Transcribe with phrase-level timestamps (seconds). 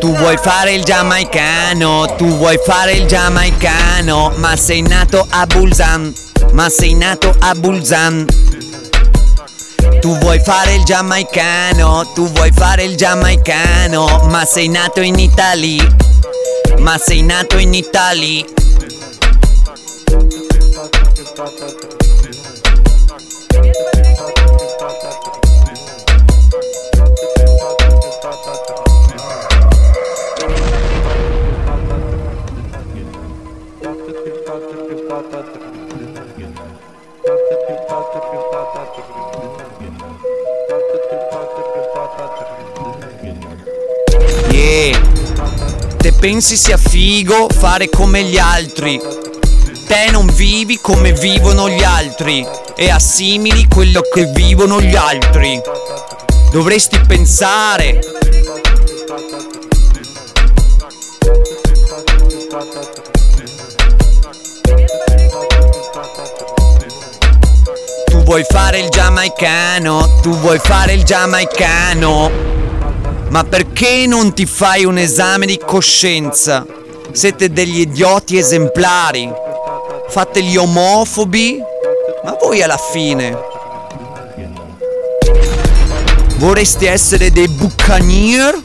[0.00, 6.12] Tu vuoi fare il giamaicano, tu vuoi fare il giamaicano, ma sei nato a Bulzan,
[6.50, 8.26] ma sei nato a Bulzan.
[10.00, 15.86] Tu vuoi fare il giamaicano, tu vuoi fare il giamaicano, ma sei nato in Italia,
[16.78, 18.44] ma sei nato in Italia.
[44.50, 45.00] Yeah.
[45.96, 49.00] Te pensi sia figo fare come gli altri?
[49.86, 55.60] Te non vivi come vivono gli altri e assimili quello che vivono gli altri.
[56.50, 58.00] Dovresti pensare.
[68.24, 72.30] Vuoi fare il giamaicano, tu vuoi fare il giamaicano.
[73.28, 76.66] Ma perché non ti fai un esame di coscienza?
[77.12, 79.30] Siete degli idioti esemplari.
[80.08, 81.62] Fate gli omofobi?
[82.24, 83.36] Ma voi alla fine.
[86.36, 88.58] Vorreste essere dei buccaneer?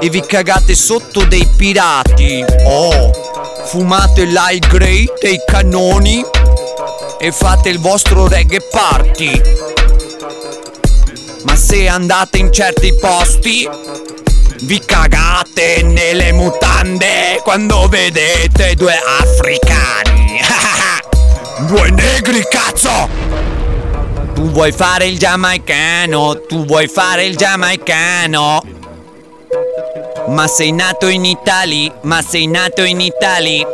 [0.00, 2.44] E vi cagate sotto dei pirati?
[2.64, 3.10] Oh,
[3.64, 6.24] fumate l'high grade dei cannoni?
[7.24, 9.40] E fate il vostro reggae party?
[11.44, 13.68] Ma se andate in certi posti
[14.62, 20.40] vi cagate nelle mutande quando vedete due africani.
[21.68, 23.08] due negri, cazzo!
[24.34, 28.64] Tu vuoi fare il giamaicano, tu vuoi fare il giamaicano.
[30.26, 33.64] Ma sei nato in Italia, ma sei nato in Italia.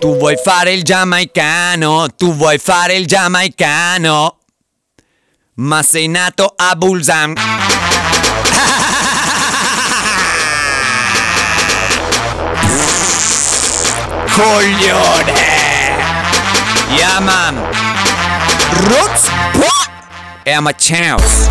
[0.00, 4.38] Tu vuoi fare il giamaicano, tu vuoi fare il giamaicano.
[5.56, 7.34] Ma sei nato a Bulzan.
[14.32, 15.32] Coglione!
[16.96, 17.56] Yeah man!
[18.70, 19.28] Roots!
[20.44, 21.46] E ama Chaos!